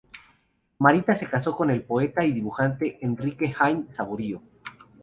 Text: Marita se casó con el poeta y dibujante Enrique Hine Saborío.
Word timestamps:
Marita 0.79 1.13
se 1.13 1.27
casó 1.27 1.55
con 1.55 1.69
el 1.69 1.83
poeta 1.83 2.25
y 2.25 2.31
dibujante 2.31 2.97
Enrique 3.05 3.53
Hine 3.69 3.85
Saborío. 3.87 4.41